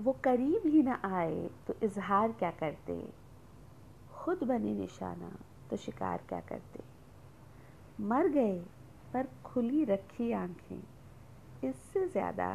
वो 0.00 0.12
करीब 0.24 0.62
ही 0.66 0.82
ना 0.82 1.00
आए 1.04 1.48
तो 1.66 1.74
इजहार 1.82 2.32
क्या 2.32 2.50
करते? 2.50 2.94
खुद 4.14 4.42
बने 4.42 4.74
निशाना 4.74 5.30
तो 5.70 5.76
शिकार 5.76 6.22
क्या 6.28 6.40
करते? 6.40 6.82
मर 8.02 8.28
गए, 8.28 8.58
पर 9.12 9.28
खुली 9.44 9.84
रखी 9.84 10.30
आँखें, 10.32 10.82
इससे 11.64 12.06
ज़्यादा 12.08 12.52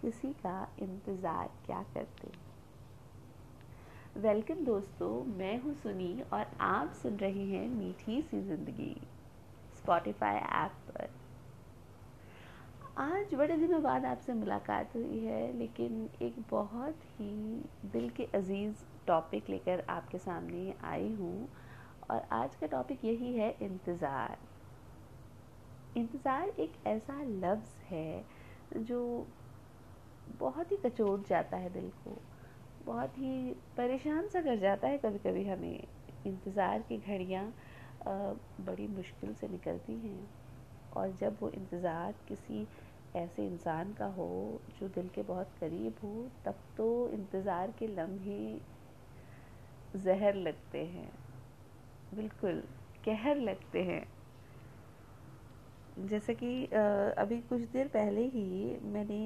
किसी 0.00 0.32
का 0.42 0.56
इंतज़ार 0.78 1.50
क्या 1.66 1.82
करते? 1.94 2.30
वेलकम 4.20 4.64
दोस्तों, 4.64 5.24
मैं 5.36 5.60
हूँ 5.62 5.74
सुनी 5.74 6.14
और 6.32 6.46
आप 6.60 6.92
सुन 6.92 7.16
रहे 7.16 7.44
हैं 7.46 7.68
मीठी 7.68 8.20
सी 8.22 8.40
ज़िंदगी। 8.42 8.94
स्पॉटिफाई 9.78 10.36
ऐप 10.36 10.72
पर। 10.88 11.10
आज 12.98 13.34
बड़े 13.34 13.56
दिनों 13.56 13.80
बाद 13.82 14.04
आपसे 14.04 14.32
मुलाकात 14.34 14.94
हुई 14.94 15.18
है, 15.20 15.58
लेकिन 15.58 16.08
एक 16.22 16.34
बहुत 16.50 17.02
ही 17.18 17.60
दिल 17.92 18.08
के 18.10 18.24
अज़ीज़ 18.34 18.82
टॉपिक 19.06 19.50
लेकर 19.50 19.84
आपके 19.88 20.18
सामने 20.18 20.74
आई 20.84 21.12
हूँ। 21.14 21.48
और 22.10 22.22
आज 22.32 22.54
का 22.54 22.66
टॉपिक 22.66 23.04
यही 23.04 23.32
है 23.34 23.50
इंतज़ार। 23.62 24.36
इंतज़ार 25.96 26.48
एक 26.60 26.72
ऐसा 26.86 27.20
लफ्ज़ 27.22 27.82
है 27.90 28.24
जो 28.78 29.26
बहुत 30.40 30.72
ही 30.72 30.76
कचोट 30.86 31.28
जाता 31.28 31.56
है 31.56 31.70
दिल 31.72 31.88
को। 32.04 32.16
बहुत 32.86 33.18
ही 33.18 33.52
परेशान 33.76 34.28
सा 34.28 34.40
कर 34.40 34.58
जाता 34.58 34.88
है 34.88 34.98
कभी 34.98 35.18
कभी 35.18 35.44
हमें। 35.48 35.86
इंतज़ार 36.26 36.82
की 36.88 36.98
घड़ियाँ 36.98 37.46
बड़ी 38.08 38.88
मुश्किल 38.88 39.34
से 39.34 39.48
निकलती 39.48 39.98
हैं। 40.00 40.28
और 40.96 41.10
जब 41.12 41.36
वो 41.40 41.48
इंतज़ार 41.50 42.14
किसी 42.28 42.66
ऐसे 43.16 43.46
इंसान 43.46 43.92
का 43.92 44.06
हो 44.12 44.28
जो 44.80 44.88
दिल 44.88 45.08
के 45.14 45.22
बहुत 45.24 45.50
करीब 45.60 45.94
हो, 46.04 46.28
तब 46.44 46.54
तो 46.76 46.86
इंतज़ार 47.12 47.70
के 47.78 47.86
लम्हे 47.86 48.58
जहर 49.96 50.34
लगते 50.36 50.84
हैं। 50.86 51.08
बिल्कुल, 52.14 52.62
कहर 53.04 53.36
लगते 53.38 53.82
हैं। 53.82 54.06
जैसे 56.00 56.34
कि 56.34 56.64
अभी 57.18 57.40
कुछ 57.42 57.60
देर 57.70 57.86
पहले 57.88 58.24
ही 58.26 58.76
मैंने 58.84 59.20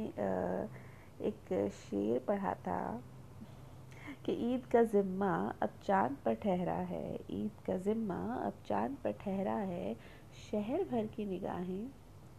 एक 1.28 1.52
शेर 1.72 2.18
पढ़ा 2.28 2.54
था 2.66 3.02
कि 4.26 4.32
ईद 4.52 4.66
का 4.66 4.82
ज़िम्मा 4.84 5.34
अब 5.62 5.70
चाँद 5.84 6.16
पर 6.24 6.34
ठहरा 6.34 6.74
है। 6.88 7.14
ईद 7.32 7.60
का 7.66 7.76
ज़िम्मा 7.78 8.16
अब 8.36 8.62
चाँद 8.66 8.96
पर 9.04 9.12
ठहरा 9.20 9.54
है। 9.54 9.94
शहर 10.50 10.84
भर 10.84 11.06
की 11.06 11.24
निगाहें 11.26 11.86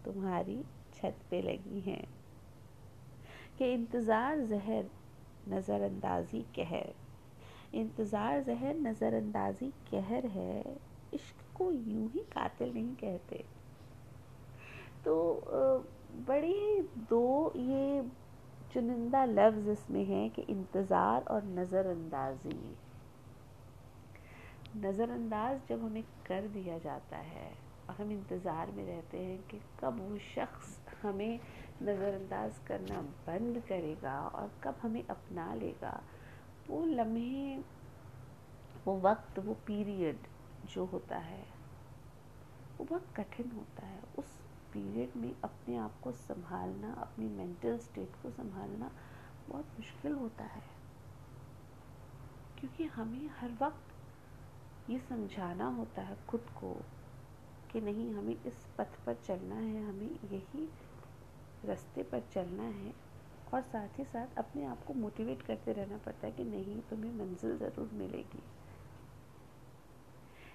तुम्हारी 0.05 0.63
छत 1.03 1.15
पे 1.29 1.41
लगी 1.41 1.79
हैं। 1.81 2.03
कि 3.57 3.73
इंतज़ार, 3.73 4.39
जहर, 4.39 4.85
नज़रअंदाज़ी, 5.49 6.41
कहर। 6.55 6.93
इंतज़ार, 7.73 8.41
जहर, 8.43 8.75
नज़रअंदाज़ी, 8.75 9.69
कहर 9.91 10.25
है, 10.27 10.77
इश्क 11.13 11.43
को 11.57 11.71
यूँ 11.71 12.09
ही 12.09 12.19
कातिल 12.19 12.73
नहीं 12.73 12.95
कहते। 12.95 13.43
तो 15.05 15.13
बड़ी 16.27 16.81
दो 17.09 17.53
ये 17.55 18.03
चुनिंदा 18.73 19.23
लफ्ज़ 19.25 19.69
इसमें 19.69 20.05
हैं 20.05 20.29
कि 20.29 20.41
इंतज़ार 20.41 21.23
और 21.23 21.43
नज़रअंदाज़ी। 21.43 22.75
नज़रअंदाज 24.77 25.59
जब 25.69 25.83
हमें 25.83 26.03
कर 26.03 26.47
दिया 26.47 26.77
जाता 26.77 27.17
है 27.17 27.51
और 27.94 28.02
हम 28.02 28.11
इंतज़ार 28.11 28.72
में 28.72 28.86
रहते 28.86 29.17
हैं 29.17 29.44
कि 29.47 29.59
कब 29.80 29.99
वो 30.02 30.17
शख्स 30.17 30.77
हमें 31.02 31.39
नज़रअंदाज 31.83 32.59
करना 32.67 33.02
बंद 33.02 33.61
करेगा 33.69 34.27
और 34.27 34.52
कब 34.63 34.75
हमें 34.81 35.08
अपना 35.08 35.53
लेगा। 35.53 36.03
वो 36.69 36.85
लम्हे, 36.85 37.58
वो 38.85 39.00
वक्त, 39.00 39.39
वो 39.39 39.53
पीरियड 39.53 40.17
जो 40.66 40.85
होता 40.85 41.17
है, 41.17 41.45
वो 42.78 42.85
बहुत 42.85 43.13
कठिन 43.16 43.51
होता 43.51 43.85
है। 43.85 44.01
उस 44.19 44.25
पीरियड 44.73 45.16
में 45.17 45.35
अपने 45.44 45.78
आप 45.78 46.00
को 46.03 46.12
संभालना, 46.12 46.94
अपनी 46.94 47.29
मेंटल 47.29 47.78
स्टेट 47.78 48.22
को 48.23 48.29
संभालना 48.29 48.91
बहुत 49.50 49.66
मुश्किल 49.79 50.13
होता 50.13 50.44
है। 50.44 50.63
क्योंकि 52.59 52.85
हमें 52.85 53.29
हर 53.40 53.51
वक्त 53.62 54.90
ये 54.90 55.00
समझाना 55.00 55.66
होता 55.66 56.01
है 56.01 56.17
खुद 56.28 56.41
को 56.41 56.75
कि 57.73 57.81
नहीं, 57.81 58.11
हमें 58.13 58.35
इस 58.35 58.66
पथ 58.78 58.95
पर 59.06 59.13
चलना 59.28 59.56
है, 59.56 59.84
हमें 59.84 60.19
यही 60.31 60.67
रास्ते 61.63 62.03
पर 62.03 62.19
चलना 62.34 62.63
है। 62.63 62.94
और 63.53 63.61
साथ 63.61 64.00
ही 64.00 64.03
साथ 64.06 64.38
अपने 64.38 64.63
आप 64.66 64.84
को 64.84 64.94
मोटिवेट 64.94 65.41
करते 65.41 65.73
रहना 65.73 65.97
पड़ता 65.97 66.28
है 66.28 66.31
कि 66.34 66.44
नहीं, 66.44 66.79
तुम्हें 66.81 67.11
मंजिल 67.11 67.57
ज़रूर 67.57 67.89
मिलेगी। 67.94 68.44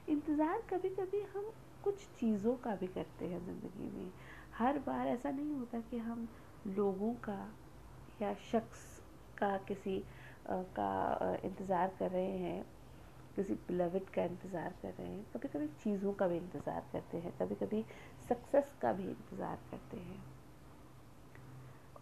इंतज़ार 0.08 0.62
कभी 0.70 0.88
कभी 0.88 1.20
हम 1.34 1.50
कुछ 1.84 2.06
चीज़ों 2.20 2.54
का 2.56 2.74
भी 2.76 2.86
करते 2.86 3.26
हैं 3.26 3.44
ज़िंदगी 3.46 3.90
में। 3.90 4.10
हर 4.54 4.78
बार 4.78 5.06
ऐसा 5.06 5.30
नहीं 5.30 5.52
होता 5.52 5.80
कि 5.80 5.98
हम 5.98 6.28
लोगों 6.66 7.12
का 7.24 7.38
या 8.22 8.32
शख्स 8.52 8.80
का 9.38 9.56
किसी 9.68 10.02
का 10.50 11.38
इंतज़ार 11.44 11.94
कर 11.98 12.10
रहे 12.10 12.38
हैं। 12.38 12.64
किसी 13.38 13.54
बिलविड 13.66 14.08
का 14.14 14.22
इंतज़ार 14.24 14.74
कर 14.82 14.92
रहे 14.98 15.08
हैं 15.08 15.24
कभी 15.34 15.48
कभी 15.48 15.66
चीज़ों 15.82 16.12
का 16.12 16.26
भी 16.28 16.36
इंतज़ार 16.36 16.82
करते 16.92 17.18
हैं 17.18 17.32
कभी 17.38 17.54
कभी 17.56 17.84
सक्सेस 18.28 18.74
का 18.82 18.92
भी 18.92 19.04
इंतज़ार 19.04 19.58
करते 19.70 19.96
हैं। 19.98 20.22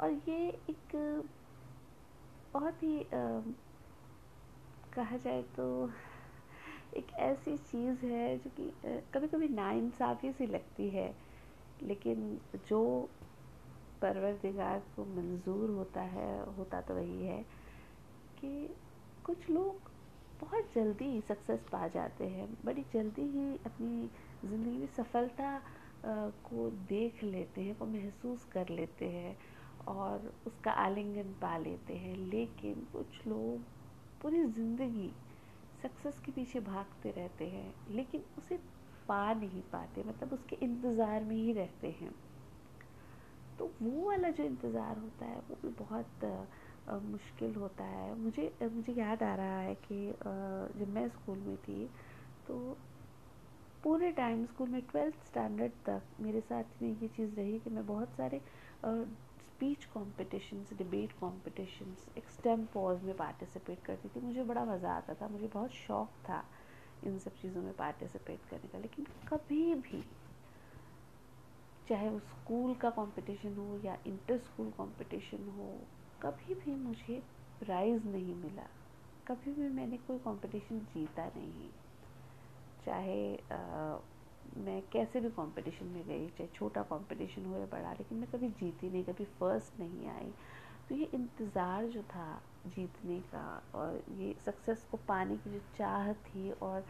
और 0.01 0.11
ये 0.29 0.49
एक 0.71 0.97
बहुत 2.55 2.83
ही 2.83 3.01
आ, 3.01 3.41
कहा 4.95 5.17
जाए 5.17 5.43
तो 5.57 5.67
एक 6.97 7.11
ऐसी 7.21 7.57
चीज़ 7.57 8.05
है 8.07 8.37
जो 8.39 8.51
कि 8.57 8.71
कभी 9.15 9.29
कभी 9.29 9.49
नाइंसाफ़ी 9.49 10.33
सी 10.33 10.47
लगती 10.47 10.89
है 10.91 11.15
लेकिन 11.83 12.39
जो 12.69 12.81
परवरदिगार 14.03 14.79
को 14.97 15.05
मंजूर 15.07 15.71
होता 15.71 16.01
है 16.15 16.31
होता 16.57 16.81
तो 16.81 16.95
वही 16.95 17.27
है 17.27 17.41
कि 18.39 18.69
कुछ 19.25 19.49
लोग 19.51 19.91
बहुत 20.41 20.73
जल्दी 20.75 21.21
सक्सेस 21.21 21.61
पा 21.73 21.87
जाते 21.89 22.25
हैं। 22.27 22.49
बड़ी 22.65 22.85
जल्दी 22.93 23.23
ही 23.29 23.59
अपनी 23.67 24.11
ज़िंदगी 24.45 24.77
में 24.79 24.87
सफलता 24.87 25.61
को 26.45 26.69
देख 26.89 27.23
लेते 27.25 27.61
हैं, 27.61 27.75
को 27.75 27.87
महसूस 27.87 28.45
कर 28.45 28.69
लेते 28.69 29.09
हैं 29.09 29.37
और 29.89 30.33
उसका 30.47 30.71
आलिंगन 30.85 31.33
पा 31.43 31.57
लेते 31.59 31.95
हैं। 31.97 32.17
लेकिन 32.17 32.87
कुछ 32.93 33.27
लोग 33.27 33.61
पूरी 34.21 34.45
ज़िंदगी 34.45 35.11
सक्सेस 35.83 36.21
के 36.21 36.33
पीछे 36.33 36.61
भागते 36.61 37.11
रहते 37.11 37.47
हैं, 37.47 37.75
लेकिन 37.91 38.25
उसे 38.39 38.57
पा 39.09 39.33
नहीं 39.35 39.63
पाते 39.73 40.03
मतलब 40.07 40.33
उसके 40.33 40.57
इंतज़ार 40.57 41.25
में 41.25 41.37
ही 41.37 41.53
रहते 41.53 41.89
हैं। 42.01 42.15
तो 43.59 43.71
वो 43.83 44.07
वाला 44.09 44.31
जो 44.31 44.45
इंतज़ार 44.45 44.99
होता 44.99 45.27
है, 45.27 45.39
वो 45.41 45.57
भी 45.63 45.69
बहुत 45.79 46.25
मुश्किल 46.89 47.55
होता 47.55 47.85
है। 47.85 48.15
मुझे 48.19 48.53
मुझे 48.63 48.93
याद 48.93 49.23
आ 49.23 49.35
रहा 49.35 49.59
है 49.61 49.75
कि 49.85 49.99
जब 50.79 50.89
मैं 50.95 51.09
स्कूल 51.09 51.39
में 51.39 51.57
थी 51.59 51.87
तो 52.47 52.59
पूरे 53.85 54.11
टाइम 54.13 54.45
स्कूल 54.47 54.69
में 54.69 54.81
ट्वेल्थ 54.83 55.27
स्टैंडर्ड 55.27 55.73
तक 55.87 56.03
मेरे 56.21 56.41
साथ 56.41 56.83
में 56.83 56.89
ये 56.93 57.09
चीज़ 57.09 57.35
रही 57.37 57.59
कि 57.59 57.71
मैं 57.71 57.87
बहुत 57.87 58.15
सारे 58.17 58.41
speech 58.85 59.85
competitions, 59.85 60.73
debate 60.73 61.13
competitions 61.21 62.07
extempore 62.75 63.03
में 63.05 63.15
पार्टिसिपेट 63.17 63.83
करती 63.85 64.09
थी। 64.09 64.21
मुझे 64.21 64.43
बड़ा 64.45 64.65
मज़ा 64.65 64.93
आता 64.93 65.15
था। 65.15 65.29
मुझे 65.29 65.47
बहुत 65.47 65.71
शौक 65.73 66.09
था 66.29 66.43
इन 67.05 67.19
सब 67.19 67.35
चीज़ों 67.37 67.63
में 67.63 67.73
पार्टिसिपेट 67.77 68.41
करने 68.51 68.69
का। 68.69 68.79
लेकिन 68.79 69.07
कभी 69.29 69.75
भी, 69.75 70.03
चाहे 71.87 72.09
वो 72.09 72.19
स्कूल 72.21 72.75
का 72.75 72.91
कंपटीशन 72.91 73.57
हो 73.57 73.77
या 73.85 73.97
इंटर 74.07 74.39
स्कूल 74.39 74.71
कंपटीशन 74.79 75.49
हो 75.49 75.69
कभी 76.23 76.55
भी 76.55 76.75
मुझे 76.77 77.23
प्राइज़ 77.61 78.07
नहीं 78.07 78.35
मिला। 78.35 78.67
कभी 79.27 79.53
भी 79.53 79.69
मैंने 79.71 79.97
कोई 80.07 80.19
कंपटीशन 80.19 80.79
जीता 80.95 81.27
नहीं। 81.37 81.69
चाहे 82.87 83.35
आ, 83.53 83.99
मैं 84.59 84.81
कैसे 84.93 85.21
भी 85.21 85.29
कंपटीशन 85.31 85.87
में 85.87 86.03
गई 86.07 86.27
चाहे 86.29 86.49
छोटा 86.55 86.83
कंपटीशन 86.83 87.45
हो 87.45 87.59
या 87.59 87.67
बड़ा 87.67 87.93
लेकिन 87.93 88.19
मैं 88.19 88.29
कभी 88.31 88.49
जीती 88.51 88.91
नहीं 88.91 89.05
कभी 89.05 89.25
फ़र्स्ट 89.41 89.81
नहीं 89.81 90.09
आई। 90.09 90.33
तो 90.89 90.95
ये 90.95 91.09
इंतज़ार 91.15 91.87
जो 91.87 92.03
था 92.05 92.41
जीतने 92.67 93.19
का 93.35 93.47
और 93.75 94.03
ये 94.19 94.35
सक्सेस 94.45 94.87
को 94.91 94.97
पाने 95.09 95.37
की 95.37 95.51
जो 95.51 95.61
चाह 95.79 96.13
थी 96.13 96.51
और 96.53 96.85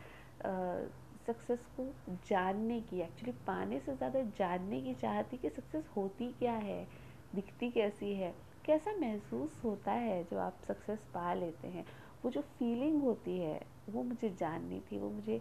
सक्सेस 1.26 1.66
को 1.76 1.86
जानने 2.28 2.80
की 2.80 3.00
एक्चुअली 3.00 3.32
पाने 3.46 3.78
से 3.80 3.94
ज़्यादा 3.96 4.22
जानने 4.38 4.80
की 4.82 4.94
चाह 4.94 5.22
थी 5.22 5.36
कि 5.36 5.50
सक्सेस 5.50 5.88
होती 5.96 6.32
क्या 6.38 6.52
है 6.52 6.86
दिखती 7.34 7.70
कैसी 7.70 8.12
है। 8.14 8.34
कैसा 8.66 8.92
महसूस 9.00 9.60
होता 9.64 9.92
है 9.92 10.22
जो 10.24 10.38
आप 10.38 10.60
सक्सेस 10.68 11.04
पा 11.14 11.32
लेते 11.34 11.68
हैं? 11.68 11.84
वो 12.24 12.30
जो 12.30 12.40
फीलिंग 12.58 13.02
होती 13.02 13.38
है 13.38 13.60
वो 13.90 14.02
मुझे 14.02 14.30
जाननी 14.40 14.80
थी 14.90 14.98
वो 14.98 15.10
मुझे 15.10 15.40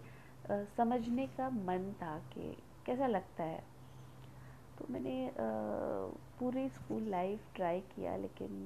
आ, 0.52 0.64
समझने 0.78 1.26
का 1.28 1.50
मन 1.50 1.92
था 2.02 2.18
कि 2.34 2.52
कैसा 2.86 3.08
लगता 3.08 3.44
है। 3.44 3.64
तो 4.78 4.86
मैंने 4.90 5.28
आ, 5.28 5.32
पूरी 6.40 6.68
स्कूल 6.70 7.04
लाइफ 7.10 7.54
ट्राई 7.56 7.80
किया 7.96 8.16
लेकिन 8.18 8.66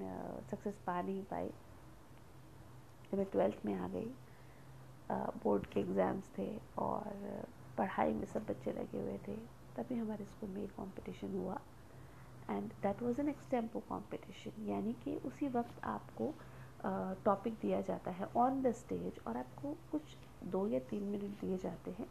सक्सेस 0.52 0.80
पा 0.88 1.02
नहीं 1.02 1.24
पाई। 1.24 1.50
जब 3.12 3.18
मैं 3.18 3.26
ट्वेल्थ 3.26 3.66
में 3.66 3.74
आ 3.76 3.88
गई 3.88 4.12
बोर्ड 5.44 5.66
के 5.66 5.80
एग्ज़ाम्स 5.80 6.30
थे 6.38 6.50
और 6.78 7.44
पढ़ाई 7.78 8.14
में 8.14 8.26
सब 8.26 8.46
बच्चे 8.46 8.72
लगे 8.72 8.98
हुए 8.98 9.18
थे 9.28 9.36
तभी 9.76 9.96
हमारे 9.96 10.26
स्कूल 10.26 10.50
में 10.50 10.64
एक 10.64 10.76
कॉम्पिटिशन 10.76 11.38
हुआ। 11.38 11.60
And 12.50 12.72
that 12.84 13.02
was 13.02 13.20
an 13.20 13.30
extempore 13.30 13.80
competition 13.90 14.66
यानी 14.68 14.94
कि 15.04 15.16
उसी 15.26 15.48
वक्त 15.50 15.84
आपको 15.88 16.34
टॉपिक 17.26 17.54
दिया 17.62 17.82
जाता 17.82 18.12
है 18.12 18.28
ऑन 18.38 18.62
द 18.62 18.72
स्टेज 18.74 19.20
और 19.28 19.38
आपको 19.38 19.76
कुछ 19.92 20.16
दो 20.46 20.68
या 20.68 20.80
तीन 20.90 21.04
मिनट 21.06 21.40
दिए 21.42 21.58
जाते 21.58 21.92
हैं 21.92 22.08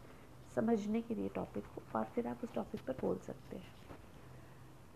समझने 0.54 1.00
के 1.02 1.14
लिए 1.14 1.28
टॉपिक 1.34 1.64
को 1.74 1.82
और 1.98 2.04
फिर 2.14 2.26
आप 2.26 2.44
उस 2.44 2.52
टॉपिक 2.54 2.80
पर 2.86 2.96
बोल 3.00 3.18
सकते 3.18 3.56
हैं। 3.56 3.76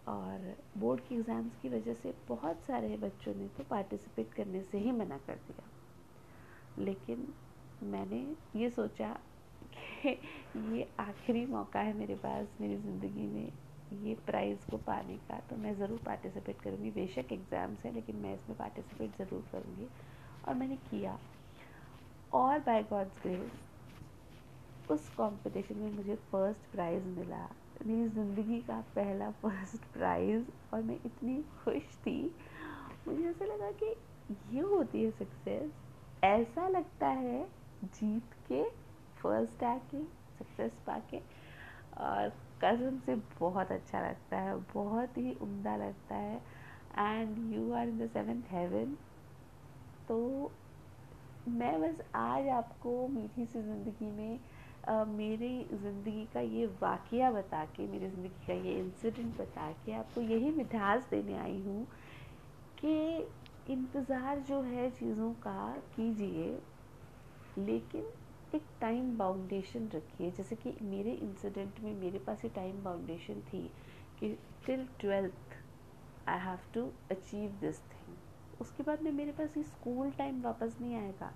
और 0.09 0.55
बोर्ड 0.79 1.01
की 1.01 1.15
एग्ज़ाम्स 1.15 1.57
की 1.57 1.69
वजह 1.69 1.95
से 1.95 2.15
बहुत 2.29 2.63
सारे 2.63 2.97
बच्चों 2.97 3.35
ने 3.35 3.49
तो 3.49 3.65
पार्टिसिपेट 3.65 4.33
करने 4.35 4.63
से 4.63 4.79
ही 4.79 4.93
मना 4.93 5.19
कर 5.27 5.35
दिया। 5.49 5.69
लेकिन 6.79 7.27
मैंने 7.83 8.25
ये 8.57 8.71
सोचा 8.71 9.17
कि 9.75 10.19
ये 10.75 10.89
आखिरी 11.01 11.45
मौका 11.47 11.81
है 11.81 11.93
मेरे 11.93 12.15
पास 12.17 12.57
मेरी 12.61 12.77
ज़िंदगी 12.77 13.27
में 13.27 13.53
ये 13.93 14.15
प्राइज़ 14.27 14.67
को 14.71 14.77
पाने 14.87 15.17
का 15.29 15.39
तो 15.51 15.57
मैं 15.57 15.75
ज़रूर 15.77 15.99
पार्टिसिपेट 16.07 16.61
करूँगी। 16.61 16.91
बेशक 16.91 17.33
एग्ज़ाम्स 17.33 17.85
हैं, 17.85 17.93
लेकिन 17.95 18.17
मैं 18.17 18.35
इसमें 18.35 18.57
पार्टिसिपेट 18.59 19.17
ज़रूर 19.19 19.45
करूँगी। 19.53 19.89
और 20.49 20.55
मैंने 20.55 20.77
किया। 20.91 21.19
और 22.33 22.59
बाय 22.59 22.83
गॉड्स 22.83 23.19
ग्रेस 23.23 23.51
उस 24.91 25.09
कंपटीशन 25.09 25.79
में 25.79 25.91
मुझे 25.91 26.15
फ़र्स्ट 26.31 26.71
प्राइज़ 26.73 27.05
मिला। 27.09 27.49
मेरी 27.87 28.09
ज़िंदगी 28.09 28.61
का 28.61 28.81
पहला 28.95 29.31
फ़र्स्ट 29.43 29.85
प्राइज़ 29.93 30.45
और 30.75 30.83
मैं 30.83 30.99
इतनी 31.07 31.43
खुश 31.65 31.97
थी। 31.99 32.21
मुझे 33.07 33.25
ऐसा 33.25 33.45
लगा 33.45 33.71
कि 33.83 33.95
ये 34.51 34.61
होती 34.61 35.03
है 35.05 35.11
सक्सेस 35.11 35.71
ऐसा 36.25 36.67
लगता 36.69 37.09
है 37.09 37.43
जीत 37.85 38.35
के 38.49 38.63
फ़र्स्ट 39.23 39.65
आके 39.65 40.03
सक्सेस 40.39 40.73
पाके। 40.87 41.21
और 41.99 42.29
कसम 42.65 42.99
से 43.07 43.15
बहुत 43.41 43.73
अच्छा 43.73 44.01
लगता 44.01 44.39
है, 44.39 44.57
बहुत 44.75 45.19
ही 45.19 45.33
उम्दा 45.43 45.77
लगता 45.77 46.15
है। 46.17 46.41
And 46.99 47.53
you 47.55 47.73
are 47.73 47.89
in 47.89 47.99
the 47.99 48.09
seventh 48.09 48.43
heaven 48.51 48.97
तो 50.09 50.51
मैं 51.51 51.81
बस 51.83 52.03
आज 52.17 52.49
आपको 52.51 53.07
मीठी 53.09 53.47
सी 53.47 53.63
ज़िंदगी 53.63 54.11
में 54.11 54.39
मेरी 55.09 55.67
ज़िंदगी 55.73 56.25
का 56.35 56.41
ये 56.41 56.67
वाक़ 56.83 57.15
बता 57.35 57.65
के, 57.67 57.87
मेरी 57.87 58.09
ज़िंदगी 58.09 58.47
का 58.47 58.53
ये 58.55 58.79
इंसिडेंट 58.79 59.37
बता 59.39 59.71
के 59.85 59.93
आपको 59.95 60.21
यही 60.21 60.51
मिठास 60.53 61.07
देने 61.11 61.37
आई 61.39 61.61
हूँ 61.63 61.87
कि 62.79 62.95
इंतज़ार 63.73 64.39
जो 64.49 64.61
है 64.63 64.91
चीज़ों 64.91 65.33
का 65.43 65.75
कीजिए, 65.97 66.59
लेकिन 67.59 68.11
एक 68.55 68.65
टाइम 68.81 69.17
बाउंडेशन 69.19 69.89
रखिए। 69.95 70.31
जैसे 70.31 70.57
कि 70.57 70.75
मेरे 70.83 71.13
इंसिडेंट 71.13 71.81
में 71.81 71.95
मेरे 71.95 72.19
पास 72.19 72.45
ये 72.45 72.51
टाइम 72.55 72.83
बाउंडेशन 72.85 73.41
थी 73.43 73.63
कि 74.21 74.29
till 74.67 74.87
twelfth 75.01 75.57
I 76.29 76.41
have 76.41 76.59
to 76.75 76.83
achieve 77.11 77.51
this 77.61 77.81
thing 77.83 78.61
उसके 78.61 78.83
बाद 78.83 79.03
में 79.03 79.11
मेरे 79.13 79.33
पास 79.33 79.57
ये 79.57 79.63
स्कूल 79.63 80.11
टाइम 80.19 80.43
वापस 80.43 80.77
नहीं 80.81 80.95
आएगा। 80.97 81.33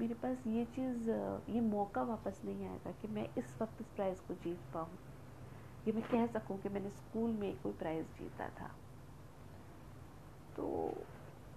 मेरे 0.00 0.14
पास 0.14 0.46
ये 0.46 0.64
चीज़, 0.66 1.08
ये 1.50 1.60
मौका 1.60 2.02
वापस 2.04 2.40
नहीं 2.44 2.66
आएगा 2.66 2.90
कि 3.00 3.08
मैं 3.08 3.26
इस 3.38 3.56
वक्त 3.62 3.80
इस 3.80 3.86
प्राइज़ 3.96 4.20
को 4.28 4.34
जीत 4.34 4.60
पाऊँ। 4.74 4.98
ये 5.86 5.92
मैं 5.92 6.02
कह 6.02 6.26
सकूँ 6.28 6.58
कि 6.60 6.68
मैंने 6.68 6.90
स्कूल 6.90 7.30
में 7.32 7.56
कोई 7.62 7.72
प्राइज़ 7.74 8.06
जीता 8.18 8.48
था। 8.60 8.70
तो 10.56 10.66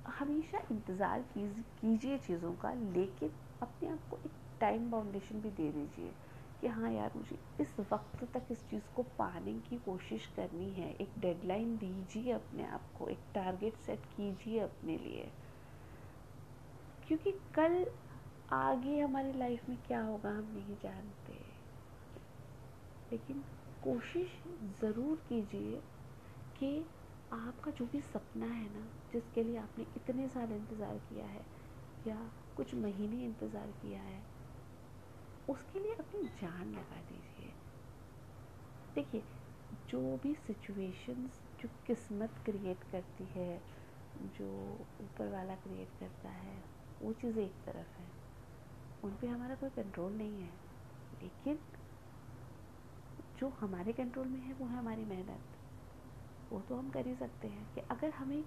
हमेशा 0.09 0.61
इंतज़ार 0.71 1.25
कीजिए 1.33 2.17
चीज़ों 2.17 2.53
का, 2.53 2.73
लेकिन 2.73 3.31
अपने 3.61 3.89
आप 3.89 4.09
को 4.11 4.17
एक 4.17 4.40
टाइम 4.61 4.89
बाउंडेशन 4.91 5.41
भी 5.41 5.49
दे 5.51 5.71
दीजिए 5.71 6.13
कि 6.61 6.67
हाँ 6.67 6.91
यार 6.91 7.11
मुझे 7.15 7.37
इस 7.59 7.75
वक्त 7.79 8.23
तक 8.33 8.47
इस 8.51 8.67
चीज़ 8.69 8.89
को 8.95 9.03
पाने 9.03 9.53
की 9.59 9.77
कोशिश 9.77 10.25
करनी 10.35 10.69
है। 10.71 10.91
एक 10.93 11.13
डेडलाइन 11.19 11.75
दीजिए 11.77 12.31
अपने 12.31 12.63
आप 12.63 12.91
को, 12.93 13.07
एक 13.07 13.23
टारगेट 13.33 13.77
सेट 13.77 14.05
कीजिए 14.05 14.59
अपने 14.59 14.97
लिए। 14.97 15.31
क्योंकि 17.07 17.31
कल 17.55 17.85
आगे 18.53 18.99
हमारी 18.99 19.33
लाइफ 19.33 19.69
में 19.69 19.77
क्या 19.77 20.01
होगा 20.01 20.29
हम 20.29 20.51
नहीं 20.53 20.75
जानते। 20.75 21.33
लेकिन 23.11 23.43
कोशिश 23.83 24.41
ज़रूर 24.81 25.23
कीजिए 25.29 25.81
कि 26.55 26.85
आपका 27.31 27.71
जो 27.71 27.85
भी 27.85 28.01
सपना 28.01 28.45
है 28.45 28.73
ना, 28.73 28.87
जिसके 29.13 29.43
लिए 29.43 29.57
आपने 29.57 29.85
इतने 29.97 30.27
साल 30.29 30.51
इंतज़ार 30.51 30.97
किया 31.09 31.25
है 31.25 31.45
या 32.07 32.31
कुछ 32.55 32.75
महीने 32.75 33.23
इंतज़ार 33.25 33.71
किया 33.81 34.01
है 34.01 34.30
उसके 35.47 35.79
लिए 35.79 35.93
अपनी 35.93 36.27
जान 36.27 36.73
लगा 36.73 37.01
दीजिए। 37.01 37.53
देखिए, 38.95 39.23
जो 39.89 40.17
भी 40.17 40.35
सिचुएशंस 40.35 41.43
जो 41.59 41.69
किस्मत 41.85 42.41
क्रिएट 42.45 42.83
करती 42.83 43.25
है, 43.25 43.61
जो 44.17 44.77
ऊपर 45.01 45.29
वाला 45.29 45.55
क्रिएट 45.55 45.89
करता 45.99 46.29
है, 46.29 46.63
वो 47.01 47.13
चीज़ें 47.13 47.45
एक 47.45 47.63
तरफ़ 47.65 48.01
है। 48.01 48.11
उन 49.03 49.11
पर 49.11 49.27
हमारा 49.27 49.55
कोई 49.55 49.69
कंट्रोल 49.69 50.13
नहीं 50.13 50.41
है। 50.41 50.59
लेकिन 51.23 51.59
जो 53.39 53.49
हमारे 53.49 53.93
कंट्रोल 53.93 54.27
में 54.27 54.39
है, 54.39 54.53
वो 54.53 54.65
है 54.65 54.77
हमारी 54.77 55.05
मेहनत। 55.05 55.41
वो 56.51 56.61
तो 56.61 56.75
हम 56.75 56.89
कर 56.89 57.07
ही 57.07 57.15
सकते 57.15 57.47
हैं 57.47 57.65
कि 57.75 57.81
अगर 57.81 58.09
हमें 58.09 58.45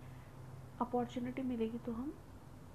अपॉर्चुनिटी 0.80 1.42
मिलेगी 1.42 1.78
तो 1.78 1.92
हम 1.92 2.18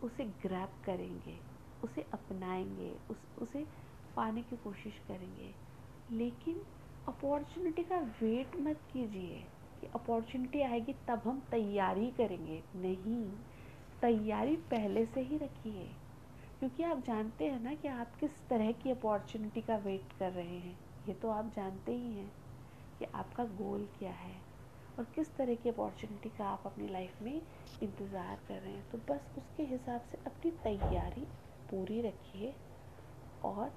उसे 0.02 0.26
ग्रैप 0.26 0.74
करेंगे, 0.84 1.42
उसे 1.84 2.02
अपनाएँगे, 2.02 3.00
उस, 3.10 3.18
उसे 3.38 3.68
पाने 4.20 4.42
की 4.42 4.56
कोशिश 4.56 5.00
करेंगे। 5.08 5.54
लेकिन 6.18 6.62
अपॉर्चुनिटी 7.08 7.84
का 7.84 8.00
वेट 8.22 8.56
मत 8.60 8.82
कीजिए 8.94 9.44
कि 9.82 9.88
अपॉर्चुनिटी 9.96 10.62
आएगी 10.62 10.94
तब 11.08 11.22
हम 11.26 11.40
तैयारी 11.52 12.10
करेंगे। 12.12 12.62
नहीं, 12.76 13.24
तैयारी 14.02 14.56
पहले 14.72 15.06
से 15.06 15.22
ही 15.22 15.38
रखिए। 15.38 15.88
क्योंकि 16.60 16.84
आप 16.84 17.04
जानते 17.06 17.46
हैं 17.46 17.64
ना 17.64 17.74
कि 17.74 17.88
आप 17.88 18.16
किस 18.16 18.48
तरह 18.50 18.72
की 18.72 18.92
अपॉर्चुनिटी 18.92 19.62
का 19.62 19.78
वेट 19.78 20.14
कर 20.20 20.32
रहे 20.32 20.58
हैं। 20.58 20.78
ये 21.08 21.14
तो 21.14 21.30
आप 21.30 21.52
जानते 21.56 21.92
ही 21.92 22.14
हैं 22.14 22.32
कि 23.00 23.06
आपका 23.06 23.44
गोल 23.58 23.88
क्या 24.00 24.12
है 24.12 24.36
और 24.98 25.06
किस 25.06 25.36
तरह 25.36 25.56
की 25.56 25.70
अपॉर्चुनिटी 25.70 26.30
का 26.30 26.46
आप 26.46 26.64
अपनी 26.66 26.88
लाइफ 26.88 27.22
में 27.22 27.42
इंतज़ार 27.84 28.40
कर 28.48 28.62
रहे 28.62 28.74
हैं। 28.74 28.90
तो 28.92 28.98
बस 29.10 29.34
उसके 29.38 29.64
हिसाब 29.64 30.02
से 30.02 30.18
अपनी 30.26 30.52
तैयारी 30.64 31.26
पूरी 31.72 32.02
रखिए 32.02 32.54
और 33.44 33.72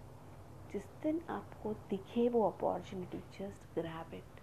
जिस 0.72 0.84
दिन 1.02 1.20
आपको 1.30 1.72
दिखे 1.72 2.28
वो 2.28 2.50
opportunity 2.50 3.18
just 3.18 3.78
grab 3.78 4.14
it 4.14 4.40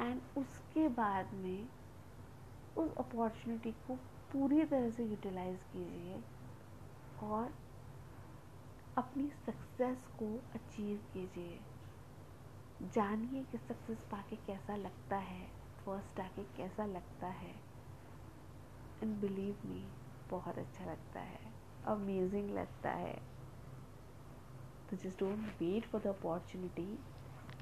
and 0.00 0.20
उसके 0.36 0.88
बाद 0.88 1.34
में 1.34 1.68
उस 2.76 2.94
अपॉर्चुनिटी 2.96 3.72
को 3.72 3.94
पूरी 4.32 4.64
तरह 4.64 4.90
से 4.90 5.04
यूटिलाइज 5.04 5.58
कीजिए 5.72 6.20
और 7.28 7.54
अपनी 8.96 9.28
सक्सेस 9.46 10.06
को 10.18 10.34
अचीव 10.54 11.00
कीजिए। 11.12 11.60
जानिए 12.82 13.42
कि 13.44 13.58
सक्सेस 13.58 14.02
पाके 14.10 14.36
कैसा 14.36 14.76
लगता 14.76 15.16
है 15.16 15.46
फ़र्स्ट 15.84 16.20
आके 16.20 16.42
कैसा 16.42 16.86
लगता 16.86 17.26
है। 17.26 17.54
एंड 19.02 19.20
बिलीव 19.20 19.56
मी 19.64 19.84
बहुत 20.30 20.58
अच्छा 20.58 20.84
लगता 20.84 21.20
है। 21.20 21.52
अमेजिंग 21.86 22.50
लगता 22.50 22.90
है। 22.90 23.39
So 24.90 24.96
just 24.96 25.18
don't 25.18 25.52
wait 25.60 25.84
for 25.86 26.00
the 26.00 26.10
opportunity, 26.10 26.98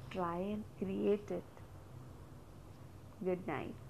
try 0.09 0.37
and 0.37 0.63
create 0.79 1.29
it. 1.29 1.43
Good 3.23 3.45
night. 3.47 3.88